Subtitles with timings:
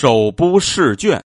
[0.00, 1.22] 手不释卷。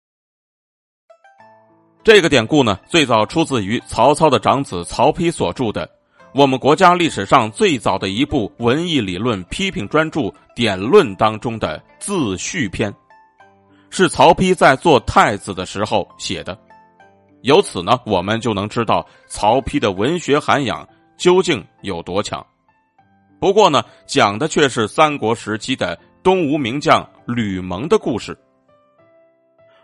[2.03, 5.87] 这个典故呢，最早出自于曹操的长子曹丕所著的
[6.33, 10.21] 我们国家历史上最早的一部文艺理论批评专著
[10.55, 12.91] 《典论》当中的《自序篇》，
[13.91, 16.59] 是曹丕在做太子的时候写的。
[17.43, 22.43] 由此呢，我们就能知道曹丕的文学涵养究竟有多强。
[23.39, 28.35] 不过呢，讲的却是三国时期的东吴名将吕蒙的故事。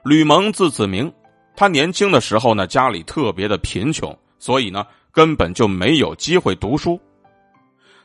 [0.08, 1.12] 吕蒙字子明，
[1.54, 6.98] 他年轻的时候呢，家里特别的贫穷，所以呢，根本就没有机会读书。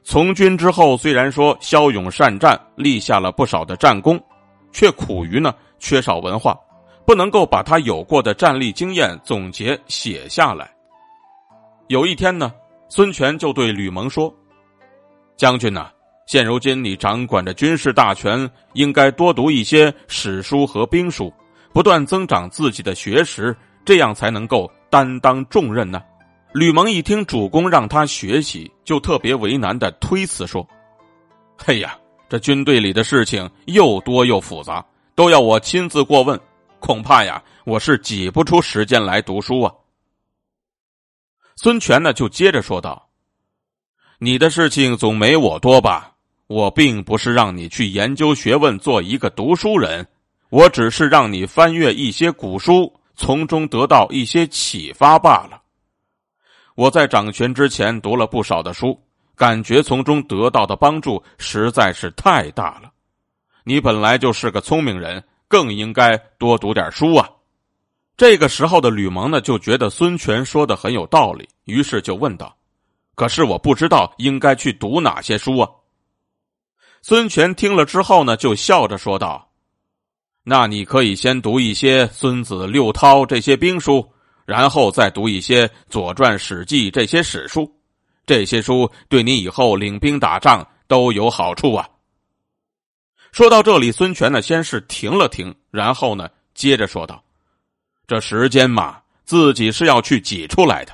[0.03, 4.21] 从军之后，虽然说骁勇善战，立下了不少的战功，
[4.73, 6.59] 却苦于呢缺少文化。
[7.05, 10.69] 不能够把他有过的战力经验总结写下来。
[11.87, 12.51] 有一天呢，
[12.89, 14.33] 孙权就对吕蒙说
[15.37, 15.89] ：“将军呐，
[16.25, 21.31] 现如今你掌管着军事大权，应该多读一些史书和兵书，
[21.73, 26.01] 不断增长自己的学识，这样才能够担当重任呢。”
[26.53, 30.65] 吕蒙一听主公让他学习，就特别为难的推辞说
[31.57, 31.97] ：“嘿呀，
[32.29, 36.39] 这军队里的事情又多又复杂，都要我亲自过问。”
[36.79, 39.73] 恐怕呀，我是挤不出时间来读书啊。
[41.55, 43.09] 孙权呢，就接着说道
[44.19, 46.11] ：“你的事情总没我多吧？
[46.47, 50.05] 我并不是让你去研究学问，做一个读书人，
[50.53, 55.59] 我只是让你翻阅一些古书，从中得到一些启发罢了。
[56.75, 58.95] 我在掌权之前读了不少的书，
[59.35, 62.91] 感觉从中得到的帮助实在是太大了。
[63.63, 67.29] 你本来就是个聪明人。”更应该多读点书啊！
[68.17, 72.57] 这个时候的吕蒙呢，就觉得孙权说的很有道理，于是就问道
[73.13, 75.69] ：“可是我不知道应该去读哪些书啊？”
[77.03, 79.47] 孙权听了之后呢，就笑着说道
[80.43, 84.05] ：“那你可以先读一些《孙子》《六韬》这些兵书，
[84.45, 87.71] 然后再读一些《左传》《史记》这些史书，
[88.25, 91.87] 这些书对你以后领兵打仗都有好处啊。”
[93.31, 97.23] 说到这里，孙权呢先是停了停，然后呢接着说道
[98.05, 100.93] ：“这时间嘛，自己是要去挤出来的。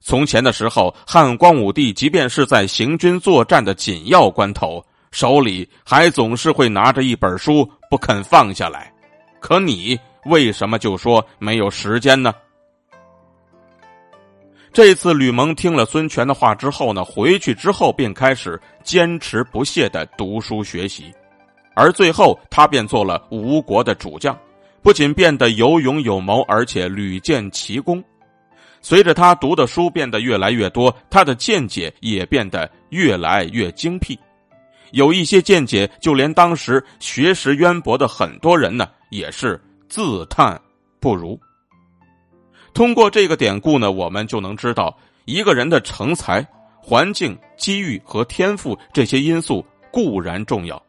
[0.00, 8.92] 从前的时候，汉光武帝即便是在行军作战的紧要关头，手里还总是会拿着一本书不肯放下来。
[9.40, 12.32] 可你为什么就说没有时间呢？”
[14.72, 21.12] 这次吕蒙听了孙权的话之后呢，回去之后便开始坚持不懈的读书学习。
[21.74, 24.38] 而最后，他便做了吴国的主将，
[24.80, 28.02] 不仅变得有勇有谋，而且屡建奇功。
[28.80, 34.16] 随着他读的书变得越来越多，他的见解也变得越来越精辟。
[34.92, 40.60] 有一些见解，就连当时学识渊博的很多人呢，也是自叹
[40.98, 41.38] 不如。
[42.72, 46.46] 通过这个典故呢，我们就能知道，一个人的成才、
[46.80, 50.80] 环境、机遇和天赋这些因素固然重要。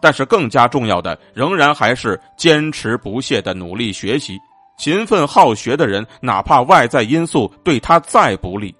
[0.00, 4.38] 但是更加重要的，仍然还是坚持不懈的努力学习。
[4.78, 8.74] 勤奋好学的人，哪怕外在因素对他再不利，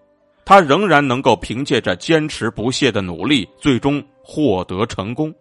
[0.45, 5.33] 他仍然能够凭借着坚持不懈的努力，最终获得成功。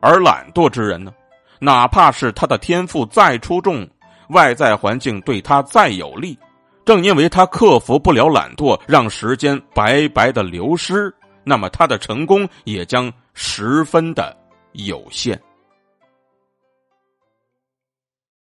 [0.00, 1.12] 而懒惰之人呢，
[1.58, 3.88] 哪怕是他的天赋再出众，
[4.28, 6.38] 外在环境对他再有利，
[6.84, 11.12] 正因为他克服不了懒惰，让时间白白的流失，
[11.42, 14.36] 那么他的成功也将十分的。
[14.74, 15.36] 有限。